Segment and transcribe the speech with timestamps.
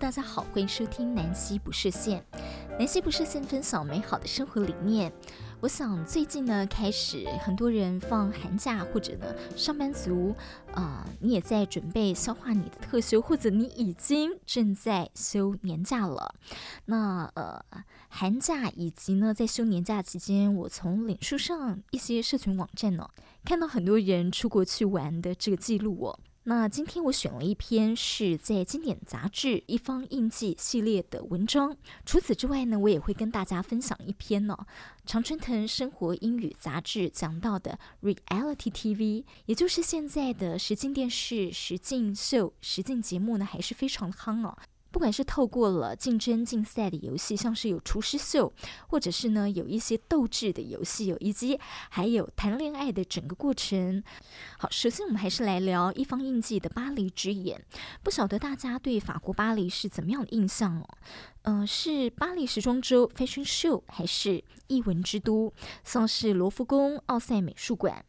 [0.00, 2.24] 大家好，欢迎收听南希不设限。
[2.78, 5.12] 南希不设限，分享美好的生活理念。
[5.60, 9.26] 我想最近呢，开始很多人放寒假，或者呢，
[9.56, 10.32] 上班族
[10.72, 16.32] 啊、呃，你也在准备消化你的特休，或者你已经正在休年假了。
[16.84, 17.60] 那呃，
[18.08, 23.10] 寒假以及呢，在休年假期间，我从脸书上一些社群网站呢，
[23.44, 26.20] 看到很多人出国去玩的这个记录哦。
[26.48, 31.76] 那今天我选了一篇是在经典杂志《一方印记》系列的文章。
[32.06, 34.66] 除此之外呢，我也会跟大家分享一篇呢、哦，
[35.04, 44.56] 常春藤生活英语杂志讲到的 Reality TV，也就是现在的实境电视、实境秀、实境节目呢，还是非常夯哦。
[44.90, 48.52] 不管是透过了竞争竞赛的游戏，像是有厨师秀，
[48.88, 51.58] 或者是呢有一些斗智的游戏，有以及
[51.90, 54.02] 还有谈恋爱的整个过程。
[54.58, 57.62] 好，首先我们还是来聊一方印记的巴黎之眼。
[58.02, 60.88] 不晓得大家对法国巴黎是怎么样的印象哦？
[61.42, 65.52] 嗯、是巴黎时装周 （Fashion Show） 还是艺文之都，
[65.82, 68.04] 像是罗浮宫、奥赛美术馆？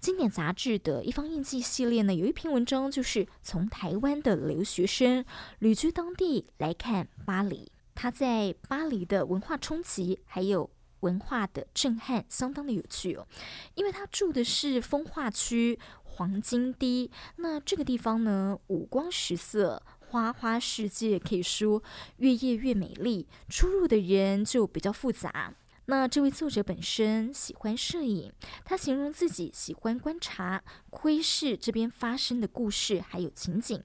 [0.00, 5.22] 经典杂志的一方印记系列呢，有一篇文章就是从台湾的留学生
[5.58, 10.70] 旅居当地来看巴黎，他在巴黎的文化冲击还有
[11.00, 13.28] 文化的震撼，相当的有趣哦。
[13.74, 21.82] 因为他住的是风化区黄金堤，那这个地方呢，五光十色，花花世界，可以说
[22.16, 25.54] 越夜越美丽，出入的人就比较复杂。
[25.90, 28.32] 那这位作者本身喜欢摄影，
[28.64, 33.82] 他形容自己喜欢观察、窥视这边发生的故事还有情景，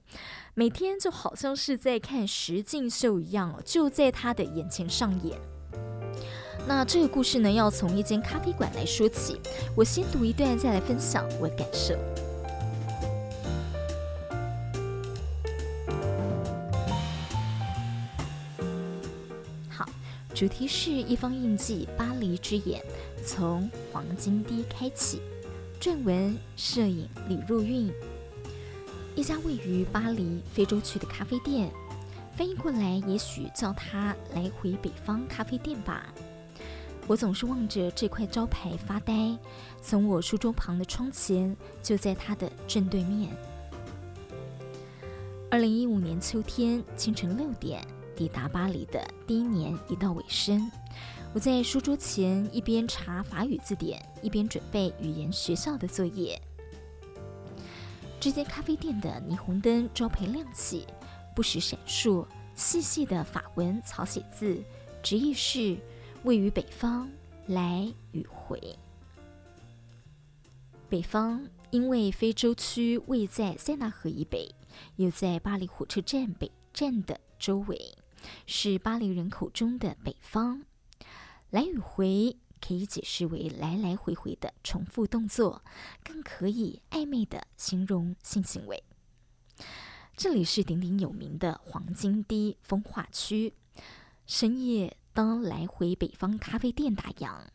[0.54, 5.36] 每天就好像是在看实境秀一样，就在他的眼前上演。
[6.68, 9.40] 那这个故事呢，要从一间咖啡馆来说起，
[9.76, 11.96] 我先读一段，再来分享我的感受。
[20.36, 22.84] 主题是一方印记，巴黎之眼，
[23.24, 25.18] 从黄金地开启。
[25.80, 27.90] 撰文摄影李若韵。
[29.14, 31.70] 一家位于巴黎非洲区的咖啡店，
[32.36, 36.12] 翻译过来，也许叫它“来回北方咖啡店”吧。
[37.06, 39.34] 我总是望着这块招牌发呆。
[39.80, 43.34] 从我书桌旁的窗前，就在它的正对面。
[45.50, 47.82] 二零一五年秋天清晨六点。
[48.16, 50.70] 抵达巴黎的第一年已到尾声，
[51.34, 56.40] 我在书桌前一边查法语字典，一边准备语言学校的作业。
[58.18, 60.86] 这间咖啡店的霓虹灯招牌亮起，
[61.34, 64.62] 不时闪烁，细细的法文草写字，
[65.02, 65.76] 直译是
[66.24, 67.06] “位于北方，
[67.46, 68.58] 来与回”。
[70.88, 74.50] 北方因为非洲区位在塞纳河以北，
[74.96, 77.94] 又在巴黎火车站北站的周围。
[78.46, 80.62] 是巴黎人口中的北方，
[81.50, 85.62] 来与回可以解释为来来回回的重复动作，
[86.02, 88.82] 更可以暧昧地形容性行为。
[90.16, 93.54] 这里是鼎鼎有名的黄金堤风化区。
[94.26, 97.48] 深夜，当来回北方咖啡店打烊，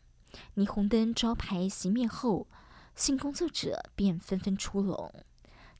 [0.54, 2.46] 霓虹灯招牌熄灭后，
[2.94, 5.12] 性工作者便纷纷出笼，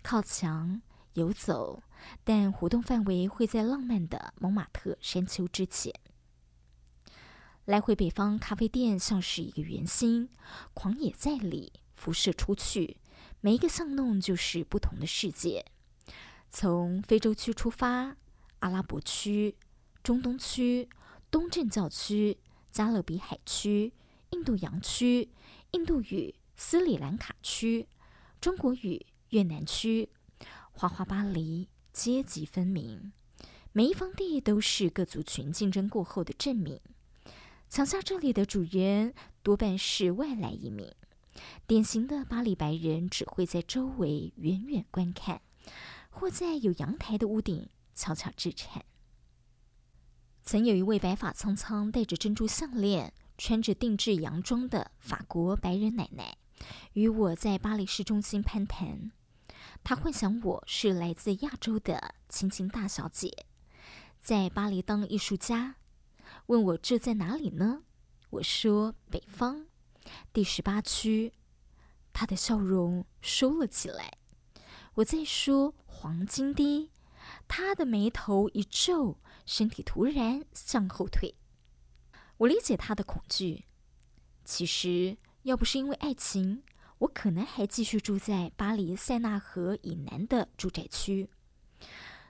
[0.02, 0.82] 靠墙
[1.14, 1.82] 游走。
[2.24, 5.92] 但活动范围会在浪漫的蒙马特山丘之前。
[7.64, 10.28] 来回北方咖啡店像是一个圆心，
[10.74, 12.96] 狂野在里，辐射出去，
[13.40, 15.64] 每一个巷弄就是不同的世界。
[16.50, 18.16] 从非洲区出发，
[18.58, 19.56] 阿拉伯区、
[20.02, 20.88] 中东区、
[21.30, 22.38] 东正教区、
[22.70, 23.92] 加勒比海区、
[24.30, 25.30] 印度洋区、
[25.70, 27.88] 印度语、斯里兰卡区、
[28.40, 30.10] 中国语、越南区，
[30.72, 31.68] 花花巴黎。
[31.92, 33.12] 阶级分明，
[33.72, 36.80] 每一方地都是各族群竞争过后的证明。
[37.68, 40.90] 抢下这里的主人多半是外来移民，
[41.66, 45.42] 典型的巴黎白人只会在周围远远观看，
[46.10, 48.84] 或在有阳台的屋顶悄悄置产。
[50.44, 56.36] 曾有一位白发苍苍、戴着珍珠项链、穿着定制洋装的法国白人奶奶，
[56.94, 59.12] 与我在巴黎市中心攀谈。
[59.84, 63.46] 他幻想我是来自亚洲的清清大小姐，
[64.20, 65.74] 在巴黎当艺术家，
[66.46, 67.82] 问我这在哪里呢？
[68.30, 69.66] 我说北方，
[70.32, 71.32] 第十八区。
[72.12, 74.18] 他的笑容收了起来。
[74.94, 76.90] 我在说黄金地，
[77.48, 81.34] 他的眉头一皱，身体突然向后退。
[82.36, 83.64] 我理解他的恐惧。
[84.44, 86.62] 其实要不是因为爱情。
[87.02, 91.28] 我可能还继续住在巴黎塞纳河以南的住宅区，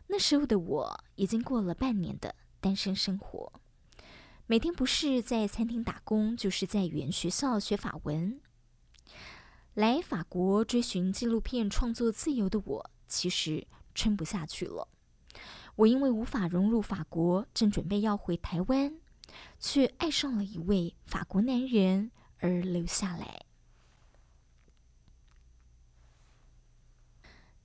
[0.07, 3.53] 那时候的我已经过了半年的单身生活，
[4.47, 8.41] 每天不是在餐厅打工，就是在语言学校学法文。
[9.75, 14.89] 来法国追寻纪录片创作自由的我，其实撑不下去了。
[15.77, 18.95] 我因为无法融入法国，正准备要回台湾，
[19.59, 23.45] 却爱上了一位法国男人而留下来。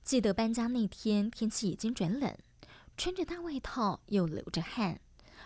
[0.08, 2.34] 记得搬家那天，天气已经转冷，
[2.96, 5.02] 穿着大外套又流着汗，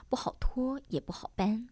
[0.08, 1.68] 不好拖也不好搬。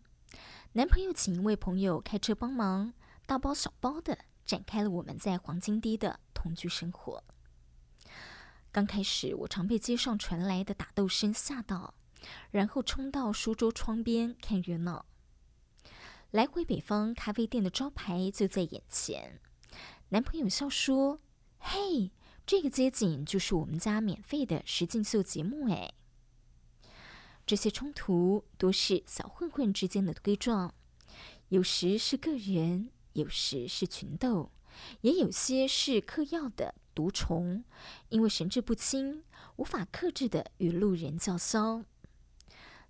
[0.72, 2.92] 男朋友请一位朋友开车帮忙，
[3.26, 7.22] 大包小包的展开了我们在黄金堤的同居生活。
[8.72, 11.94] 刚开始，我常被街上传来的打斗声吓到，
[12.50, 15.06] 然后冲到书桌窗边看热闹。
[16.32, 19.38] 来回北方咖啡店的招牌就在眼前，
[20.08, 21.20] 男朋友笑说
[21.60, 22.10] ：“嘿。”
[22.50, 25.92] 这个街景就是我们家免费的实境秀节目哎。
[27.46, 30.74] 这些冲突多是小混混之间的对撞，
[31.50, 34.50] 有时是个人，有时是群斗，
[35.02, 37.62] 也有些是嗑药的毒虫，
[38.08, 39.22] 因为神志不清，
[39.54, 41.84] 无法克制的与路人叫嚣。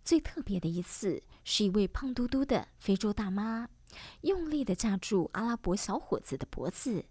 [0.02, 3.68] 最特别的一次，是一位胖嘟嘟的非洲大妈，
[4.22, 7.04] 用力的架住阿拉伯小伙子的脖子。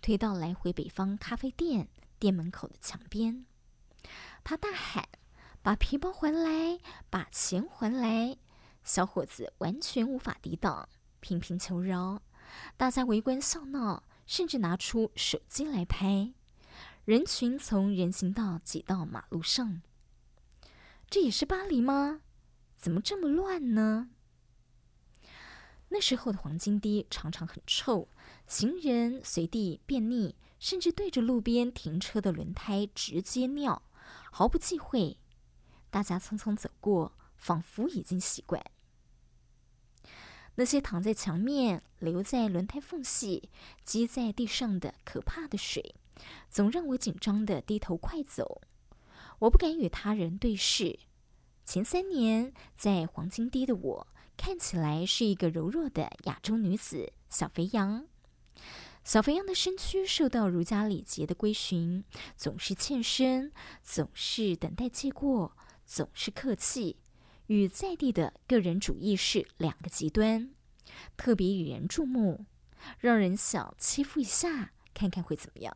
[0.00, 1.88] 推到来回北方咖啡店
[2.18, 3.46] 店门口的墙边，
[4.42, 5.08] 他大喊
[5.62, 6.78] ：“把皮包还来，
[7.10, 8.36] 把钱还来！”
[8.84, 10.88] 小伙子完全无法抵挡，
[11.20, 12.22] 频频求饶。
[12.76, 16.32] 大家围观笑闹，甚至拿出手机来拍。
[17.04, 19.82] 人群从人行道挤到马路上。
[21.10, 22.20] 这也是巴黎吗？
[22.76, 24.10] 怎么这么乱呢？
[25.88, 28.08] 那时候的黄金堤常常很臭。
[28.48, 33.82] 行人随地便溺，甚至对着路边停车的轮胎直接尿，
[34.32, 35.18] 毫不忌讳。
[35.90, 38.64] 大家匆匆走过，仿佛已经习惯。
[40.54, 43.50] 那些躺在墙面、留在轮胎缝隙、
[43.84, 45.94] 积在地上的可怕的水，
[46.48, 48.62] 总让我紧张地低头快走。
[49.40, 50.98] 我不敢与他人对视。
[51.66, 54.06] 前三年在黄金堤的我，
[54.38, 58.06] 看起来是一个柔弱的亚洲女子，小肥羊。
[59.04, 62.04] 小肥羊的身躯受到儒家礼节的规训，
[62.36, 63.52] 总是欠身，
[63.82, 65.56] 总是等待借过，
[65.86, 66.98] 总是客气，
[67.46, 70.50] 与在地的个人主义是两个极端，
[71.16, 72.44] 特别引人注目，
[72.98, 75.74] 让人想欺负一下，看看会怎么样。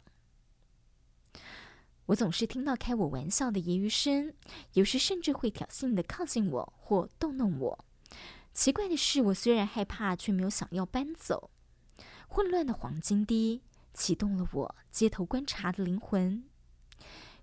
[2.06, 4.34] 我总是听到开我玩笑的揶揄声，
[4.74, 7.84] 有时甚至会挑衅的靠近我或逗弄我。
[8.52, 11.51] 奇怪的是，我虽然害怕，却没有想要搬走。
[12.34, 13.60] 混乱的黄金地
[13.92, 16.42] 启动了我街头观察的灵魂，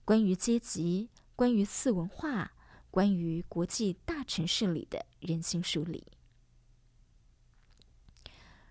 [0.03, 2.53] 关于阶级，关于次文化，
[2.89, 6.07] 关于国际大城市里的人性梳理。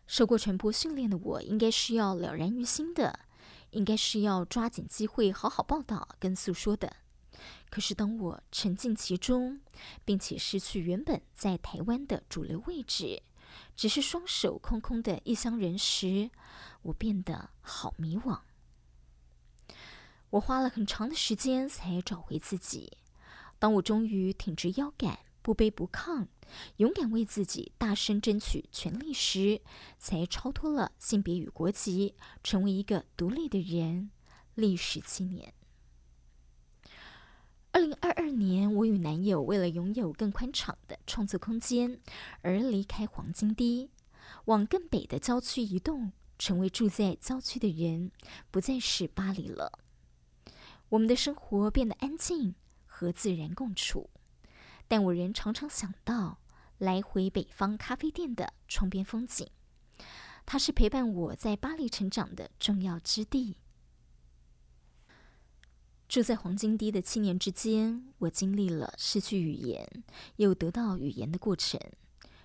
[0.09, 3.21] 受过传播训练的我，应该是要了然于心的，
[3.71, 6.97] 应该是要抓紧机会好好报道跟诉说的。
[7.71, 9.61] 可是当我沉浸其中，
[10.05, 13.23] 并且失去原本在台湾的主流位置，
[13.77, 16.31] 只是双手空空的异乡人时，
[16.83, 18.41] 我变得好迷惘。
[20.31, 22.99] 我花了很长的时间才找回自己。
[23.59, 26.27] 当我终于挺直腰杆，不卑不亢，
[26.77, 29.63] 勇敢为自己大声争取权利时，
[29.99, 32.15] 才超脱了性别与国籍，
[32.45, 34.11] 成为一个独立的人。
[34.55, 35.55] 历时七年。
[37.79, 42.01] 二零二二年，我与男友为了拥有更宽敞的创作空间
[42.43, 43.89] 而离开黄金堤，
[44.47, 48.11] 往更北的郊区移动，成为住在郊区的人，
[48.51, 49.79] 不再是巴黎了。
[50.89, 54.11] 我们的生活变得安静，和自然共处，
[54.89, 56.41] 但我仍常常想到
[56.79, 59.49] 来回北方咖啡店的窗边风景，
[60.45, 63.59] 它是陪伴我在巴黎成长的重要之地。
[66.09, 69.87] 住在黄金堤的七年之间，我经历了失去语言
[70.37, 71.79] 又得到语言的过程。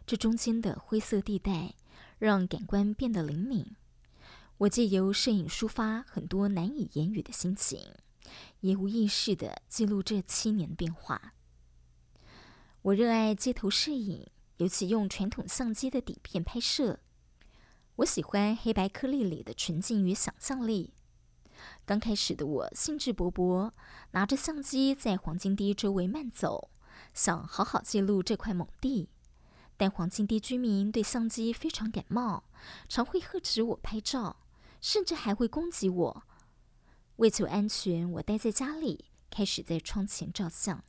[0.05, 1.73] 这中间的灰色地带，
[2.19, 3.65] 让感官变得灵敏。
[4.57, 7.79] 我借由摄影抒发很多难以言语的心情，
[8.59, 11.33] 也无意识地记录这七年的变化。
[12.81, 14.27] 我热爱街头摄影，
[14.57, 16.99] 尤其用传统相机的底片拍摄。
[17.95, 20.93] 我喜欢黑白颗粒里的纯净与想象力。
[21.85, 23.71] 刚开始的我兴致勃勃，
[24.11, 26.69] 拿着相机在黄金地周围慢走，
[27.13, 29.09] 想好好记录这块猛地。
[29.75, 32.43] 但黄金地居民对相机非常感冒，
[32.87, 34.37] 常会呵斥我拍照，
[34.79, 36.23] 甚至还会攻击我。
[37.17, 40.83] 为求安全，我待在家里，开始在窗前照相。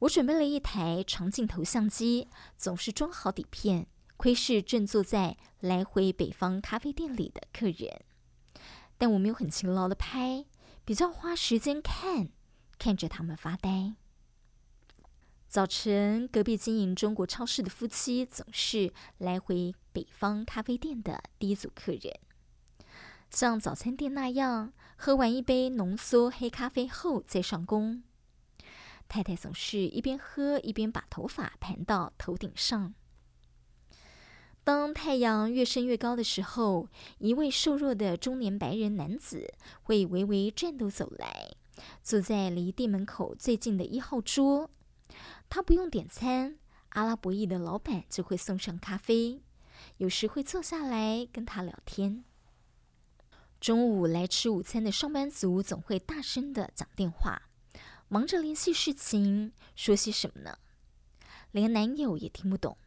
[0.00, 8.04] 我准备了一台长镜头相机，总是装好底片，窥视正坐在来回北方咖啡店里的客人。
[8.98, 10.44] 但我没有很勤劳的拍，
[10.84, 12.28] 比较花时间看，
[12.78, 13.94] 看着他们发呆。
[15.48, 22.18] 早晨，隔壁经营中国超市的夫妻总是来回北方咖啡店的第一组客人，
[23.30, 28.02] 像早餐店那样，喝完一杯浓缩黑咖啡后再上工。
[29.06, 32.94] 太太总是一边喝一边把头发盘到头顶上。
[34.64, 39.52] 当太阳越升越高的时候，一位瘦弱的中年白人男子
[39.82, 41.54] 会微微颤抖走来，
[42.02, 44.70] 坐在离店门口最近的一号桌。
[45.50, 49.42] 他不用点餐，阿拉伯裔的老板就会送上咖啡，
[49.98, 52.24] 有时会坐下来跟他聊天。
[53.60, 57.50] 中午来吃午餐的上班族总会大声地讲电话。
[58.08, 60.56] 忙着联系事情，说些什么呢？
[61.50, 62.78] 连男友也听不懂。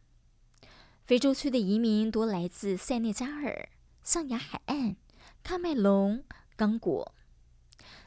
[1.08, 3.70] 非洲区的移民多来自塞内加尔、
[4.02, 4.94] 象牙海岸、
[5.42, 6.22] 喀麦隆、
[6.54, 7.14] 刚果。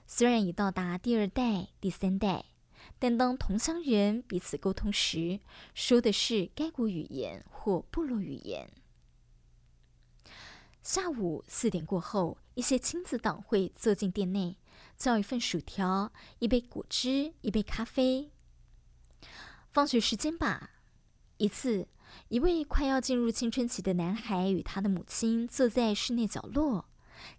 [0.05, 2.45] 虽然已到达第二代、第三代，
[2.99, 5.39] 但当同乡人彼此沟通时，
[5.73, 8.71] 说的是该国语言或部落语言。
[10.83, 14.57] 下午四点过后，一些亲子党会坐进店内。
[14.95, 18.29] 叫一份薯条，一杯果汁，一杯咖啡。
[19.71, 20.69] 放学时间吧。
[21.37, 21.87] 一次，
[22.29, 26.85] 一位快要进入青春期的男孩与他的母亲坐在室内角落，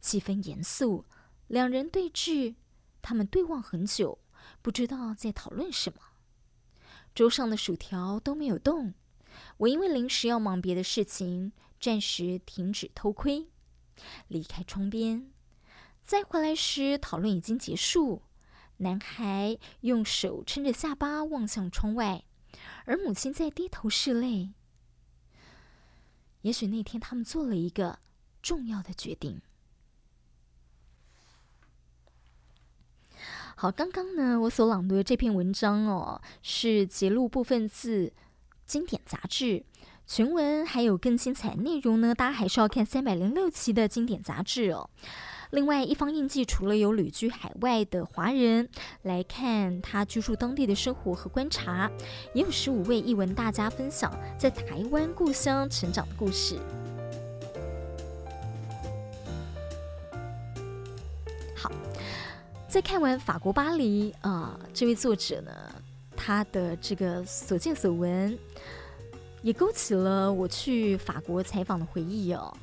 [0.01, 1.05] 气氛严肃，
[1.49, 2.55] 两人对峙。
[3.01, 4.19] 他们对望很久，
[4.61, 5.99] 不知道在讨论什么。
[7.15, 8.95] 桌上的薯条都没有动。
[9.57, 13.49] 我因为临时要忙别的事情，暂时停止偷窥，
[14.29, 15.31] 离开窗边。
[16.05, 18.23] 再回来时，讨论已经结束。
[18.79, 22.25] 男孩用手撑着下巴望向窗外，
[22.85, 24.53] 而母亲在低头拭泪。
[26.43, 27.99] 也许那天他们做了一个
[28.43, 29.41] 重要的决定。
[33.57, 38.13] 好，刚刚呢，我所朗读的这篇文章哦，是节录部分自
[38.67, 39.65] 经典杂志。
[40.05, 44.91] 全文还有更精彩内容呢，大家还是要看三百零六期的经典杂志哦。
[45.53, 48.67] 另外，一方印记除了有旅居海外的华人
[49.03, 51.91] 来看他居住当地的生活和观察，
[52.33, 56.59] 也有十五位艺文大家分享在台湾故乡成长的故事。
[61.55, 61.71] 好，
[62.67, 65.53] 在看完法国巴黎啊，这位作者呢，
[66.17, 68.39] 他的这个所见所闻，
[69.43, 72.57] 也勾起了我去法国采访的回忆哦。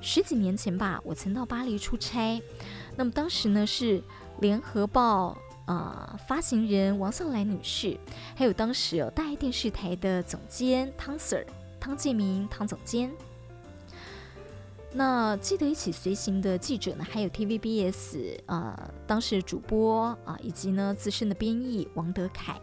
[0.00, 2.40] 十几年前吧，我曾到巴黎出差。
[2.96, 4.02] 那么当时呢，是
[4.40, 5.36] 联合报、
[5.66, 7.98] 呃、发行人王笑来女士，
[8.34, 11.44] 还有当时有大爱电视台的总监汤 Sir
[11.80, 13.10] 汤建明汤总监。
[14.92, 22.58] 那记得一起随行的记者呢，还有 TVBS、呃、当时主播啊、以及呢资深的编译王德凯。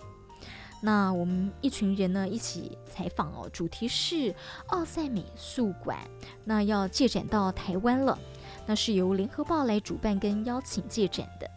[0.85, 4.35] 那我们一群人呢，一起采访哦，主题是
[4.67, 5.97] 奥赛美术馆，
[6.43, 8.19] 那要借展到台湾了，
[8.65, 11.49] 那是由联合报来主办跟邀请借展的。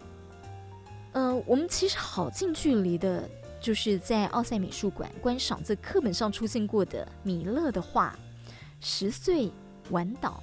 [1.11, 3.29] 呃，我们其实好近距离的，
[3.61, 8.17] 就是在奥赛美术馆观赏这课本上出现过的米勒的画
[8.81, 9.51] 《十岁
[9.91, 10.41] 晚岛》。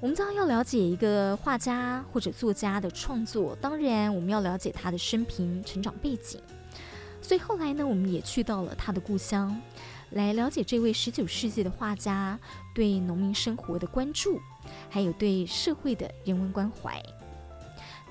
[0.00, 6.38] 我们知道要了解一个画家或者作家的创作，当然我们要了解他的生平、成长背景。
[7.22, 9.58] 所以后来呢，我们也去到了他的故乡，
[10.10, 12.38] 来了解这位十九世纪的画家
[12.74, 14.38] 对农民生活的关注，
[14.90, 17.02] 还有对社会的人文关怀。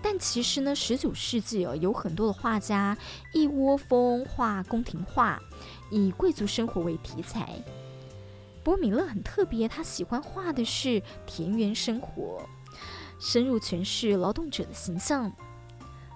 [0.01, 2.97] 但其实呢，十九世纪哦，有很多的画家
[3.33, 5.39] 一窝蜂画宫廷画，
[5.91, 7.47] 以贵族生活为题材。
[8.63, 12.41] 不过米勒很特别，他喜欢画的是田园生活，
[13.19, 15.31] 深入诠释劳动者的形象。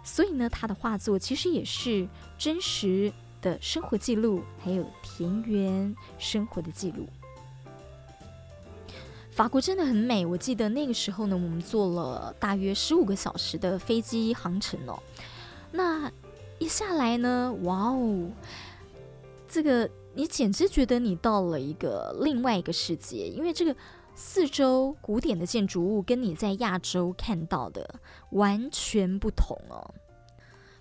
[0.06, 2.08] 所以呢，他的画作其实也是
[2.38, 7.08] 真实的生活记录，还有田园生活的记录。
[9.32, 14.98] 法国真的很美，我记得那个时候呢，我们坐了大约十五个小时的飞机航程哦。
[15.72, 16.10] 那
[16.60, 18.30] 一下来呢，哇哦，
[19.50, 23.76] 这个你简直觉得你到了一个另外一个世界，因为这个
[24.16, 28.00] 四周古典的建筑物跟你在亚洲看到的
[28.32, 29.94] 完全不同哦。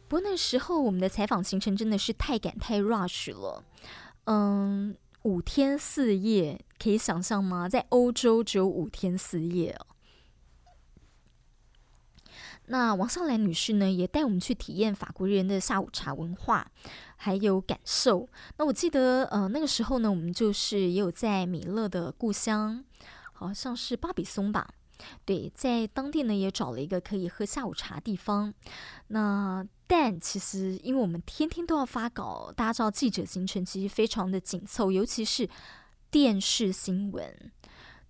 [0.07, 3.65] 不过那时候我们的采访行程真的是太赶太 rush 了，
[4.27, 7.69] 嗯，五天四夜可以想象吗？
[7.69, 9.87] 在欧洲只有五天四夜哦。
[12.67, 16.71] 那王少兰女士呢，也带我们去体验法国人的下午茶文化，
[17.17, 18.29] 还有感受。
[18.57, 22.83] 那我记得，呃，那个时候呢，我们就是也有在米勒的故乡，
[23.35, 24.67] 好像是巴比松吧。
[25.25, 28.55] 对，在当地呢也找了一个可以喝下午茶的地方。
[29.09, 35.49] 那但其实因为我们天天都要发稿，大家知道记者行程其实非常的紧凑，尤其是
[36.11, 37.53] 电视新闻。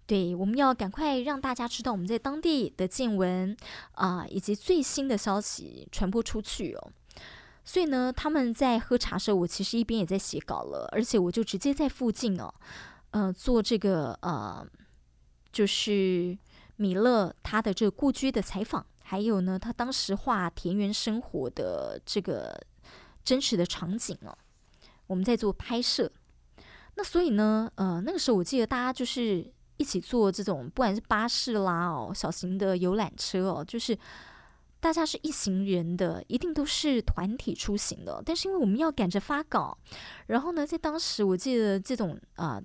[0.06, 3.56] 对，我们要赶快让大家知道我们在当地的见闻
[3.92, 6.92] 啊、以及最新的消息传播出去哦。
[7.64, 12.52] 所以呢，他们在喝茶的时候，我其实一边也在写稿了，而且我就直接在附近哦，
[13.12, 14.66] 呃，做这个呃，
[15.54, 16.36] 就是。
[16.76, 22.60] 米勒他的这个故居的采访，还有呢，他当时画田园生活的这个
[23.24, 24.36] 真实的场景哦，
[25.06, 26.10] 我们在做拍摄。
[26.96, 33.96] 那所以呢，呃，那个时候我记得大家就是一起坐这种，不管是巴士啦哦，小型的游览车哦，就是
[34.80, 38.20] 大家是一行人的，一定都是团体出行的。
[38.26, 39.78] 但是因为我们要赶着发稿，
[40.26, 42.60] 然后呢，在当时我记得这种啊。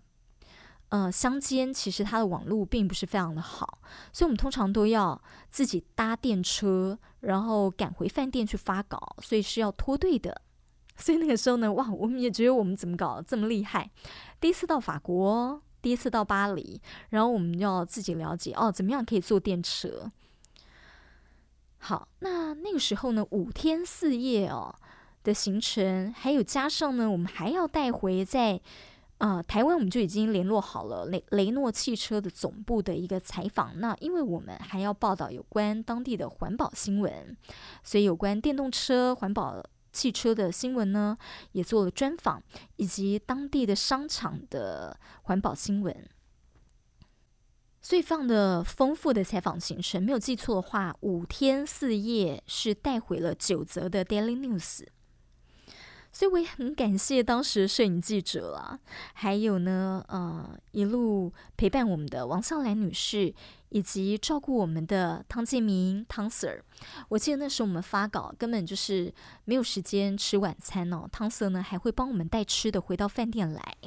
[0.90, 3.78] 呃，乡间其实它的网络并不是非常的好，
[4.12, 10.42] 所以我们通常都要自己搭电车，然后赶回饭店去发稿，所以是要脱队的。
[10.98, 13.88] 所以那个时候呢，哇，我们也觉得我们怎么搞这么厉害？
[14.40, 20.12] 第一次到法国，第一次到巴黎，然后我们要自己了解哦，怎么样可以坐电车？
[21.78, 24.74] 好，那那个时候呢，五天四夜哦
[25.24, 28.60] 的行程，还有加上呢，我们还要带回在。
[29.20, 33.80] 啊、呃，台湾我们就已经联络好了雷雷诺汽车的总部的一个采访。
[33.80, 37.36] 那因为我们还要报道有关当地的环保新闻，
[37.84, 39.62] 所以有关电动车、环保
[39.92, 41.18] 汽车的新闻呢，
[41.52, 42.42] 也做了专访，
[42.78, 46.10] 以及当地的商场的环保新闻。
[47.82, 54.86] 所以放的丰富的采访行程，没有记错的话，五天四夜是带回了九则的 Daily News。
[56.20, 58.78] 所以我也很感谢当时摄影记者啦，
[59.14, 63.34] 还有呢，呃，一路陪伴我们的王笑兰女士，
[63.70, 66.62] 以及照顾我们的汤建明汤 Sir。
[67.08, 69.14] 我记得那时候我们发稿根本就是
[69.46, 73.78] 没有时间吃晚餐哦，汤 Sir 呢还会帮我们带吃的回到饭店来。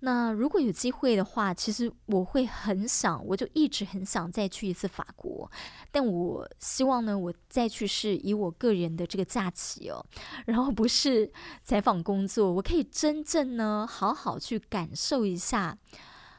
[0.00, 5.50] 那如果有机会的话，其实我会很想，我就一直很想再去一次法国。
[5.90, 10.04] 但我希望呢，我再去是以我个人的这个假期哦，
[10.46, 11.30] 然后不是
[11.64, 15.76] 采访工作，我可以真正呢好好去感受一下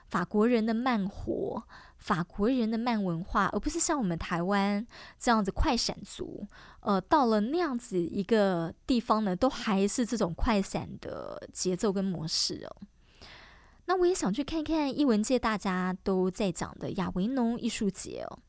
[0.07, 1.61] 法国人的慢活，
[1.97, 4.87] 法国人的慢文化，而不是像我们台湾
[5.19, 6.47] 这样子快闪族。
[6.79, 12.87] 呃，到了那样子一个地方呢，都还是这种快闪的节奏跟模式哦。
[13.89, 18.39] 那我也想去看看艺文界大家都在讲的亚维农艺术节哦。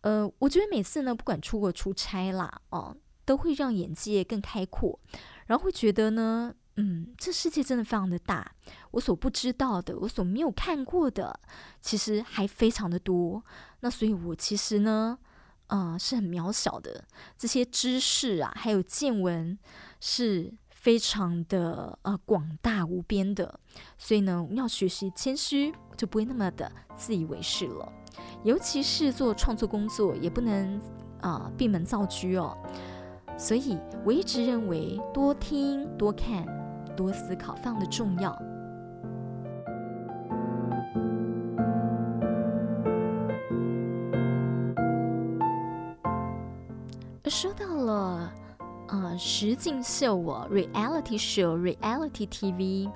[0.00, 4.98] 呃，我觉得每次呢，不管出国出差啦，哦，都会让眼界更开阔，
[5.44, 8.54] 然后会觉得呢，嗯，这世界真的非常的大，
[8.92, 11.38] 我所不知道的，我所没有看过的，
[11.82, 13.44] 其实还非常的多。
[13.80, 15.18] 那所以，我其实呢，
[15.66, 17.04] 啊、是很渺小的，
[17.36, 19.58] 这些知识啊，还有见闻
[20.00, 20.54] 是。
[20.80, 23.58] 非常的呃广大无边的，
[23.98, 27.92] 所以呢，要学习谦虚，就不会那么的自以为是了。
[28.44, 30.80] 尤其是做创作工作，也不能
[31.20, 32.56] 啊闭门造车哦。
[33.36, 36.46] 所以我一直认为，多听、多看、
[36.96, 38.40] 多思考非常的重要。
[47.28, 48.32] 说到了。
[48.88, 52.90] 呃，实境秀哦，reality show，reality TV，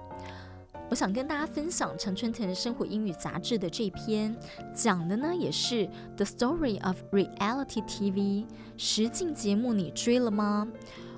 [0.88, 4.34] 我想跟大家分享常春藤生活英语杂志的这篇，
[4.74, 8.46] 讲的呢也是 The Story of Reality TV，
[8.78, 10.66] 实境节目你追了吗？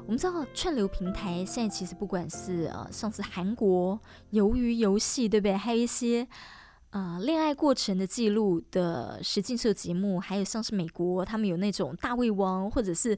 [0.06, 4.00] 我们知道串流平台现在其实不管是呃，像是韩国
[4.32, 5.56] 鱿鱼游戏，对不对？
[5.56, 6.26] 还有一些
[6.90, 13.16] 呃恋爱过程的记录的实境秀节目，还有像是美国他们有那种大胃王，或者是。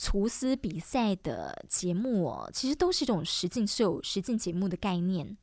[0.00, 5.36] 厨师比赛的节目哦，其实都是一种实境秀、实境节目的概念。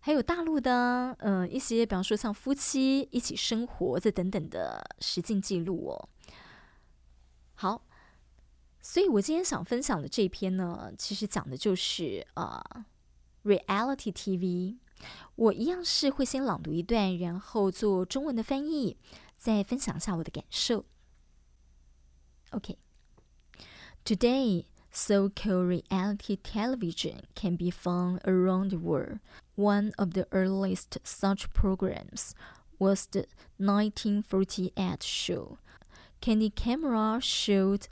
[0.00, 6.08] 还有大陆的，呃，一些比方说像夫妻一起生活这等等的实境记录哦。
[7.56, 7.82] 好，
[8.80, 12.64] 所以我今天想分享的这篇呢，其实讲的就是呃
[13.44, 14.78] ，reality TV。
[15.34, 18.96] 我一样是会先朗读一段，然后做中文的翻译，
[19.36, 20.86] 再分享一下我的感受。
[22.52, 22.78] OK。
[24.05, 29.19] Today, so-called reality television can be found around the world.
[29.55, 32.35] One of the earliest such programs
[32.79, 33.25] was the
[33.57, 35.59] 1948 show
[36.21, 37.87] Candid camera showed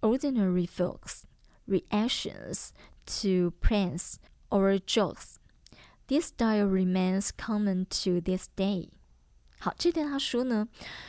[0.00, 1.26] ordinary folks'
[1.66, 2.72] reactions
[3.06, 4.18] to pranks
[4.50, 5.38] or jokes.
[6.06, 8.90] This style remains common to this day.
[9.58, 10.68] 好，这对他说呢，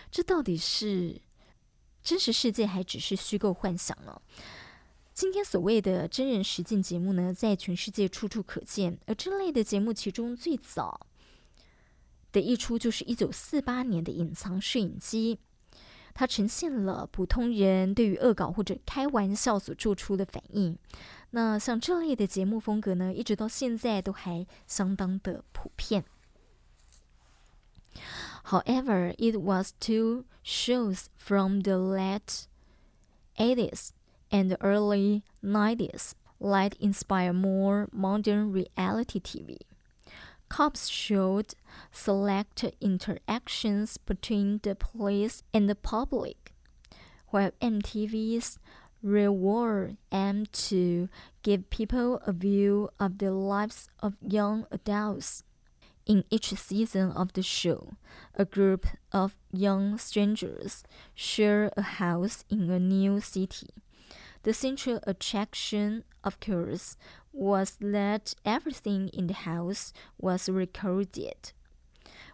[0.09, 1.21] 这到底是
[2.10, 4.20] 真实世界还只是虚构幻想呢？
[5.14, 8.98] 今天所谓的真人实境节目呢，在全世界处处可见。
[9.06, 11.06] 而这类的节目，其中最早
[12.32, 15.38] 的一出就是一九四八年的《隐藏摄影机》，
[16.12, 20.76] 它呈现了普通人对于恶搞或者开玩笑所做出的反应。
[21.30, 26.04] 那像这类的节目风格呢，一直到现在都还相当的普遍。
[28.44, 32.46] However, it was two shows from the late
[33.38, 33.92] 80s
[34.30, 39.58] and early 90s that inspired more modern reality TV.
[40.48, 41.54] Cops showed
[41.92, 46.52] select interactions between the police and the public,
[47.28, 48.58] while MTV's
[49.02, 51.08] Real World aimed to
[51.42, 55.44] give people a view of the lives of young adults.
[56.06, 57.92] In each season of the show,
[58.34, 60.82] a group of young strangers
[61.14, 63.68] share a house in a new city.
[64.42, 66.96] The central attraction, of course,
[67.32, 71.52] was that everything in the house was recorded.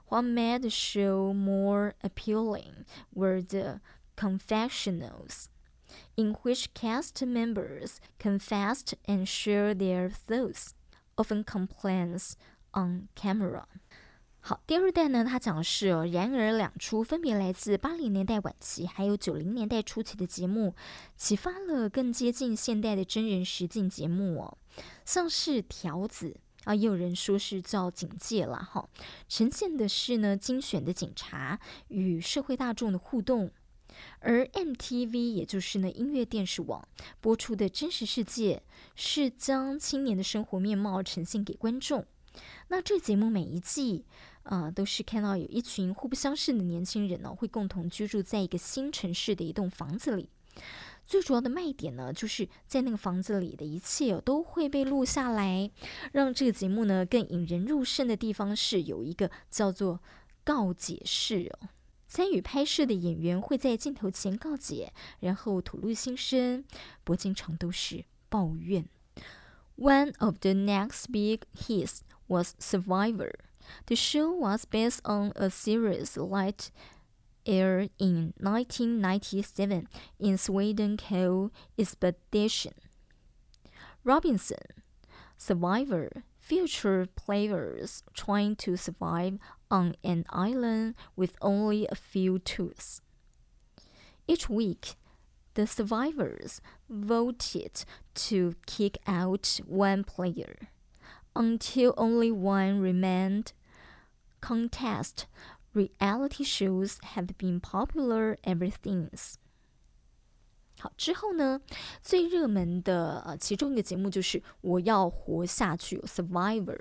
[0.07, 3.81] What made the show more appealing were the
[4.15, 5.49] confessionals,
[6.17, 10.75] in which cast members confessed and shared their thoughts,
[11.19, 12.37] often complaints
[12.77, 13.65] on camera。
[14.41, 20.77] 好，第二代呢，它讲的是哦，然而两出分别来自八零年代晚期还有九零年代初期的节目，
[21.17, 24.59] 启发了更接近现代的真人实境节目哦，
[25.05, 28.89] 像是条子啊，也有人说是叫警戒了哈，
[29.29, 31.59] 呈现的是呢精选的警察
[31.89, 33.51] 与社会大众的互动，
[34.21, 36.87] 而 MTV 也就是呢音乐电视网
[37.21, 38.63] 播出的真实世界，
[38.95, 42.07] 是将青年的生活面貌呈现给观众。
[42.69, 44.05] 那这节目每一季，
[44.43, 50.29] 呃，都是看到有一群互不相识的年轻人呢，会共同居住在一个新城市的一栋房子里。
[51.05, 55.71] 最主要的卖点呢，就是在那个房子里的一切都会被录下来，
[56.13, 60.01] 让这个节目呢更引人入胜的地方是有一个叫做
[60.43, 61.69] 告解室哦。
[62.09, 66.65] 参与拍摄的演员会在镜头前告解，然后吐露心声，
[67.05, 68.89] 不经常都是抱怨。
[69.77, 73.33] One of the next big hits was Survivor.
[73.87, 76.71] The show was based on a series that
[77.47, 82.75] aired in 1997 in Sweden called Expedition
[84.05, 84.83] Robinson.
[85.37, 89.39] Survivor featured players trying to survive
[89.71, 93.03] on an island with only a few tools.
[94.29, 94.95] Each week,
[95.55, 97.85] the survivors voted
[98.15, 100.69] to kick out one player
[101.37, 103.53] until only one remained.
[104.41, 105.27] Contest
[105.75, 109.35] reality shows have been popular ever since.
[110.79, 111.61] 好，之后呢，
[112.03, 116.79] 最热门的呃其中一个节目就是《我要活下去》（Survivor）。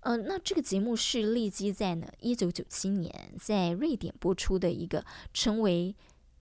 [0.00, 5.94] 呃，那这个节目是立基在呢一九九七年在瑞典播出的一个称为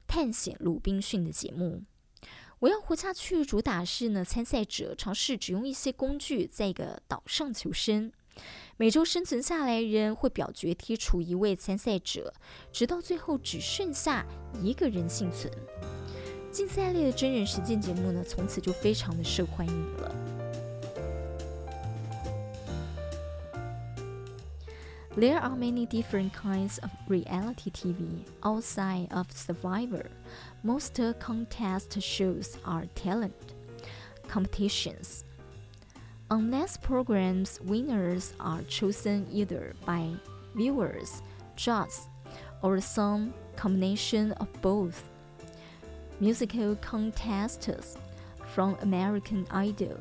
[0.08, 1.84] 探险鲁滨逊的节目，
[2.60, 3.46] 我要活下去。
[3.46, 8.12] 主打是呢，参赛者尝试只用一些工具在一个岛上求生。
[8.78, 12.34] 每周生存下来人会表决剔除一位参赛者，
[12.72, 14.26] 直到最后只剩下
[14.62, 15.52] 一个人幸存。
[16.52, 20.39] 竞赛类的真人实践节目呢，从此就非常的受欢迎了。
[25.18, 30.08] There are many different kinds of reality TV outside of Survivor.
[30.64, 33.56] Most contest shows are talent
[34.28, 35.26] competitions.
[36.30, 40.12] Unless programs, winners are chosen either by
[40.56, 41.24] viewers,
[41.56, 42.08] judges,
[42.62, 45.10] or some combination of both.
[46.20, 47.98] Musical contests
[48.54, 50.00] from American Idol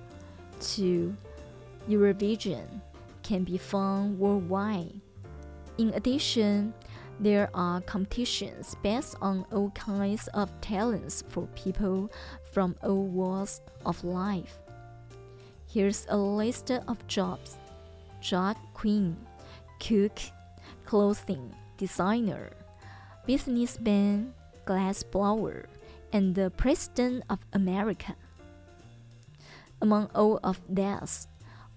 [0.61, 1.16] to
[1.88, 2.83] Eurovision
[3.28, 5.02] can be found worldwide.
[5.76, 6.72] In addition,
[7.20, 12.10] there are competitions based on all kinds of talents for people
[12.52, 14.58] from all walks of life.
[15.66, 17.58] Here's a list of jobs
[18.22, 19.14] drag queen,
[19.78, 20.18] cook,
[20.86, 22.48] clothing designer,
[23.26, 24.32] businessman,
[24.64, 25.66] glass blower,
[26.14, 28.16] and the President of America.
[29.82, 31.28] Among all of these,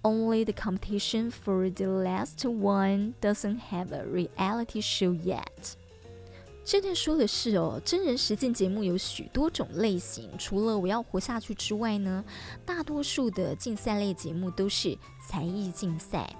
[0.03, 5.75] only the competition for the last one doesn't have a reality show yet.
[6.63, 12.23] 这段说的是哦，真人实境节目有许多种类型，除了我要活下去之外呢，
[12.63, 14.95] 大多数的竞赛类节目都是
[15.27, 16.33] 才艺竞赛，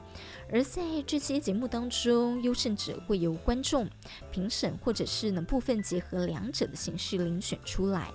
[0.52, 3.90] 而在这些节目当中，优胜者会由观众
[4.32, 8.12] 评审，或者是呢部分结合两者的形式遴选出来。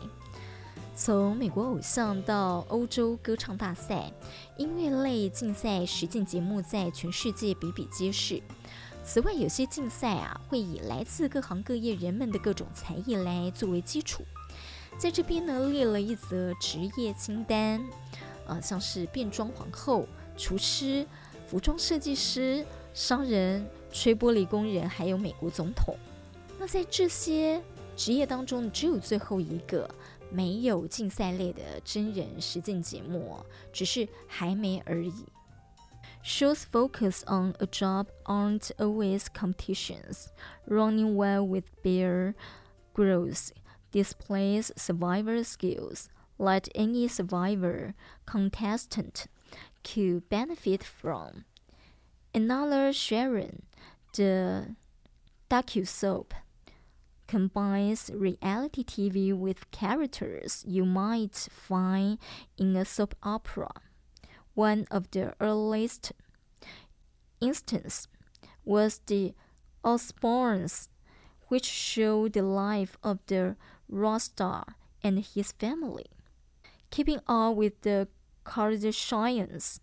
[0.97, 4.11] 从美国偶像到欧洲歌唱大赛，
[4.57, 8.43] 音乐类竞赛实境节目在全世界比比皆是。
[9.05, 14.25] 此外，有些竞赛啊，会以来自各行各业人们的各种才艺来作为基础。
[14.97, 17.87] 在这边呢，列了一则职业清单，
[18.47, 21.07] 呃，像是变装皇后、厨师、
[21.47, 25.95] 服装设计师、商人、吹玻璃工人，还有美国总统。
[26.59, 27.63] 那在这些
[27.95, 29.89] 职业当中，只有最后一个
[30.30, 35.26] 没有竞赛类的真人实境节目，只是还没而已。
[36.24, 40.28] Shows focus on a job aren't always competitions.
[40.68, 42.36] Running well with Bear
[42.94, 43.52] Grylls
[43.92, 46.06] displays survivor skills
[46.38, 47.94] that any survivor
[48.26, 49.26] contestant
[49.84, 51.46] could benefit from.
[52.34, 53.64] Another Sharon,
[54.16, 54.76] the
[55.50, 56.34] docu-soap,
[57.27, 62.19] combines reality TV with characters you might find
[62.57, 63.71] in a soap opera.
[64.55, 66.13] One of the earliest
[67.41, 68.09] instances
[68.65, 69.35] was the
[69.85, 70.89] Osbournes,
[71.49, 73.57] which showed the life of the
[73.89, 74.65] rock star
[75.03, 76.07] and his family.
[76.91, 78.09] Keeping up with the
[78.45, 79.81] Kardashians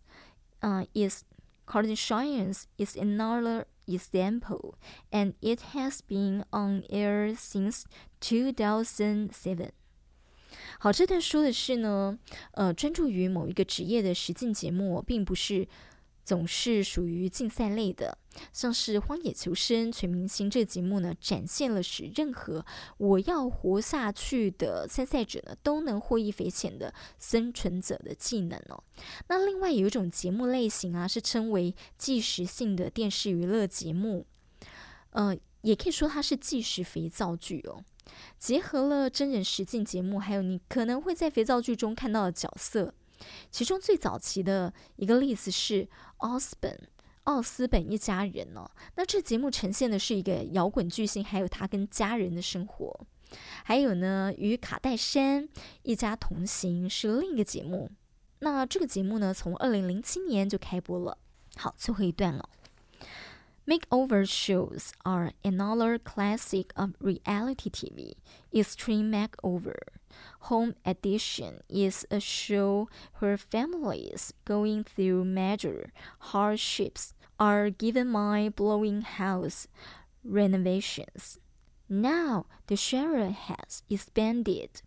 [0.61, 1.23] uh, is
[1.67, 4.75] Kardashians is another example,
[5.11, 7.83] and it has been on air since
[8.21, 9.69] 2007.
[10.79, 12.17] 好，这段说的是呢，
[12.51, 15.67] 呃，专注于某一个职业的实境节目，并不是
[16.23, 18.17] 总是属于竞赛类的。
[18.51, 22.65] 像是《荒野求生》全明星这个节目呢，展现了使任何
[22.97, 28.83] 我要活下去的参赛者呢，都能获益匪浅的生存者的技能哦。
[29.27, 34.25] 那另外有一种节目类型啊，是称为纪实性的电视娱乐节目，
[35.11, 37.83] 呃，也可以说它是纪实肥皂剧哦。
[38.39, 42.95] 结合了真人实境节目，还有你可能会在肥皂剧中看到的角色。
[43.51, 46.89] 其中最早期的一个例子是奥斯本，
[47.23, 48.69] 奥斯本一家人哦。
[48.95, 52.99] 那这节目呈现的是一个摇滚巨星，还有他跟家人的生活。
[53.63, 55.49] 还有呢，与卡戴珊
[55.81, 57.89] 一家同行是另一个节目。
[58.39, 61.17] 那这个节目呢，从二零零七年就开播了。
[61.55, 62.49] 好，最后一段了。
[63.65, 68.17] Makeover shows are another classic of reality TV.
[68.51, 69.77] Extreme Makeover
[70.41, 79.67] Home Edition is a show where families going through major hardships are given mind-blowing house
[80.23, 81.39] renovations.
[81.89, 84.81] Now, the genre has expanded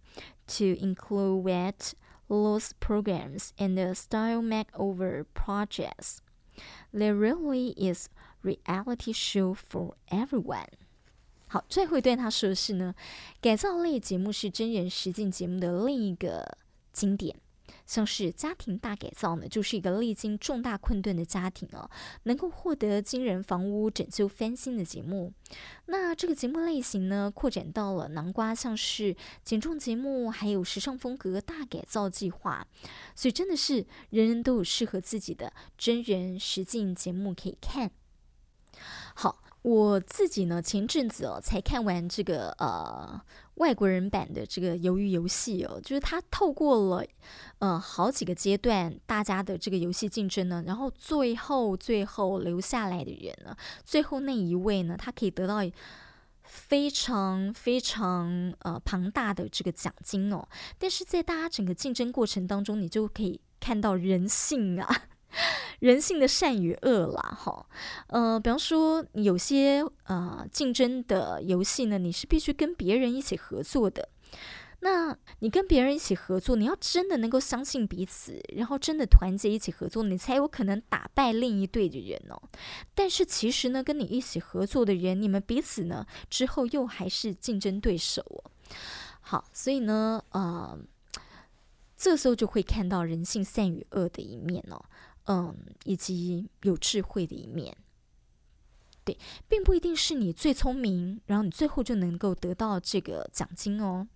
[0.48, 1.94] to include weight
[2.28, 6.22] loss programs and style makeover projects.
[6.92, 8.08] There really is
[8.42, 10.86] Reality show for everyone。
[11.57, 12.95] 好，最后一段他说的是呢，
[13.40, 16.59] 改造类节目是真人实境节目的另一个
[16.92, 17.35] 经典，
[17.87, 21.90] 像是家庭大改造呢，就是一个历经重大困顿的家庭哦，
[22.25, 25.33] 能够获得惊人房屋拯救翻新的节目。
[25.87, 32.66] 那这个节目类型呢，扩展到了南瓜像是减重节目，还有时尚风格大改造计划，
[33.14, 37.90] 所以真的是人人都有适合自己的真人实境节目可以看。
[39.14, 43.20] 好，我自己呢，前阵子哦才看完这个呃
[43.55, 47.05] 外国人版的这个鱿鱼游戏哦，就是他透过了
[47.59, 55.57] 呃好几个阶段大家的这个游戏竞争呢，然后最后最后留下来的人呢，最后那一位呢，他可以得到
[56.44, 60.46] 非常非常呃庞大的这个奖金哦，
[60.79, 65.02] 但是在大家整个竞争过程当中，你就可以看到人性啊。
[65.80, 67.66] 人性的善与恶啦，哈，
[68.08, 74.08] 呃，比方说有些呃竞争的游戏呢，你是必须跟别人一起合作的。
[74.80, 82.40] 那你跟别人一起合作，你要真的能够相信彼此，然后真的团结一起合作，你才有可能打败另一队的人哦。
[82.94, 88.50] 但是其实呢，跟你一起合作的人，你们彼此呢之后又还是竞争对手哦。
[89.20, 90.78] 好，所以呢，呃，
[91.96, 94.84] 这时候就会看到人性善与恶的一面哦。
[95.26, 97.76] 嗯，以及有智慧的一面，
[99.04, 99.16] 对，
[99.48, 104.06] 并不一定是你最聪明，然后你最后就能够得到这个奖金哦。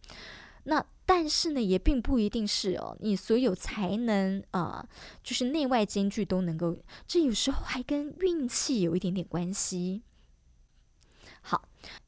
[0.64, 4.86] 那但是呢，也并不一定是哦，你所有才能啊、
[5.24, 10.02] 就是内外兼具都能够，这有时候还跟运气有一点点关系。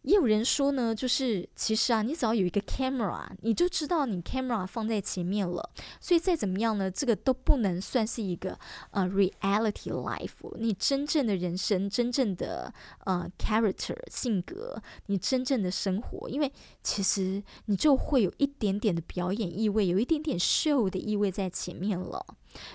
[0.03, 8.59] 也有人说呢，就是其实啊，你只要有一个 camera，你就知道你 camera 放在前面了，所以再怎么样呢，这个都不能算是一个
[8.91, 12.73] 呃 reality life，你真正的人生，真正的
[13.05, 22.25] 呃 character 性格，你真正的生活，因为其实你就会有一点点的表演意味，有一点点 show 的意味在前面了，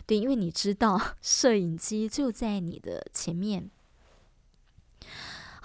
[0.05, 3.69] 对，因为你知道 摄影机就在你的前面。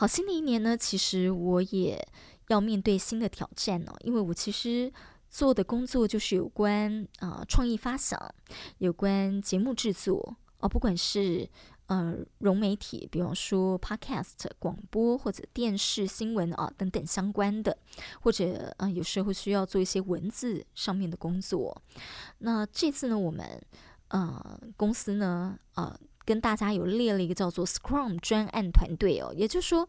[0.02, 2.04] 好，新的一年呢，其实我也
[2.48, 4.92] 要面对新的挑战呢、哦，因为我其实
[5.30, 8.20] 做的工作就是有关啊、创意发想，
[8.78, 11.48] 有关节目制作哦，不管是
[11.86, 17.78] 呃融媒体，比方说 Podcast 广播或者电视新闻啊等等相关的，
[18.22, 21.80] 或者啊、有时候需要做一些文字上面的工作。
[22.38, 23.64] 那这次呢，我们
[24.08, 25.96] 呃公司呢啊。
[26.24, 29.88] 跟大家有列了一个叫做 Scrum 专案团队哦，也就是说，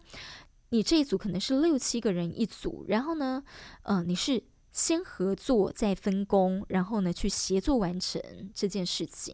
[0.70, 3.44] 你这一组可能是六七个人一组，然后呢，
[3.84, 4.44] 呃，你是。
[4.74, 8.20] 先合作，再分工，然后呢，去协作完成
[8.56, 9.32] 这件事情。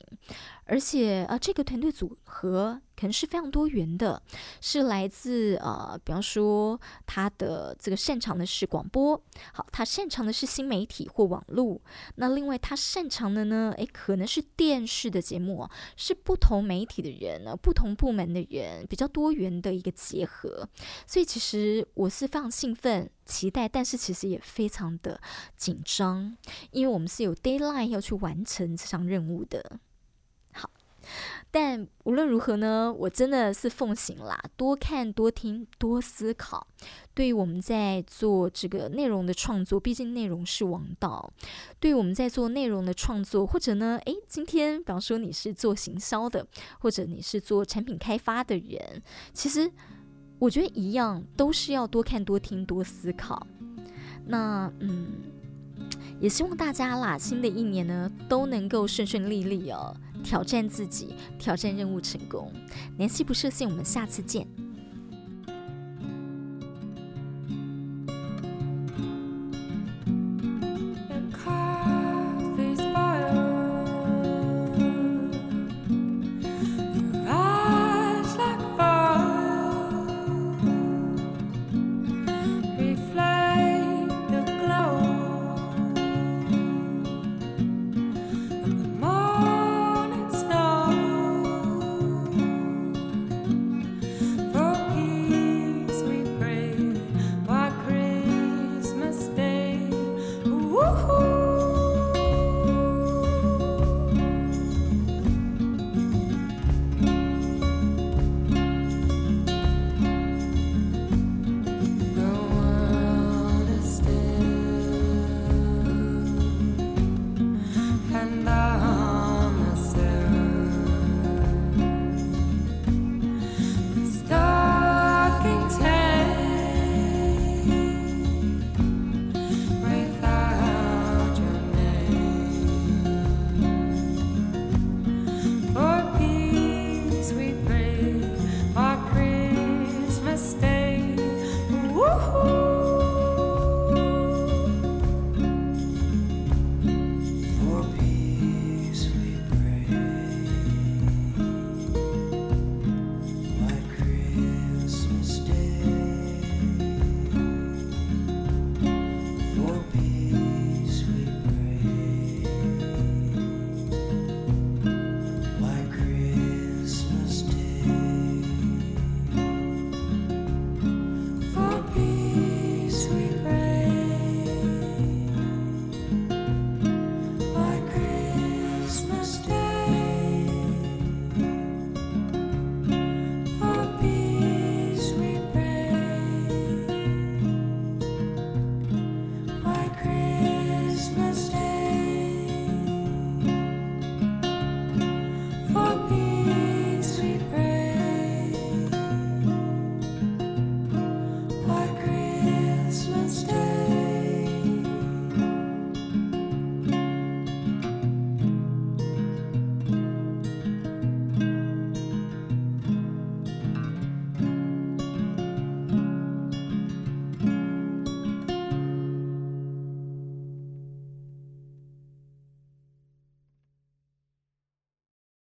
[0.69, 4.21] 而且啊，这个团队组合可能是非常多元的，
[4.61, 9.19] 是来自呃，比方说他的这个擅长的是广播，
[9.51, 11.81] 好，他擅长的是新媒体或网络。
[12.15, 20.69] 那另外他擅长的呢，诶，可能是电视的节目，是不同媒体的人呢，不同部门的人，比较多元的一个结合。
[21.07, 23.09] 所以其实我是非常兴奋。
[23.25, 25.21] 期待，但是其实也非常的
[25.55, 26.35] 紧张，
[26.71, 29.79] 因为我们是有 deadline 要去完成这项任务的。
[30.53, 30.69] 好，
[31.51, 36.67] 但无论如何呢，我真的是奉行啦，多看、多听、多思考。
[37.13, 41.31] 对于我们在做这个内容的创作，毕竟内容是王道。
[41.79, 46.47] 对于我们在做内容的创作，或者呢，诶，今天比方说你是做行销的，
[46.79, 49.01] 或者你是做产品开发的人，
[49.33, 49.71] 其实。
[50.39, 53.45] 我觉得一样，都是要多看、多听、多思考。
[54.25, 55.07] 那嗯，
[56.21, 62.51] 也希望大家啦，新的一年呢都能够顺顺利利哦，挑战自己，挑战任务成功。
[62.97, 64.47] 联系不设限，我们下次见。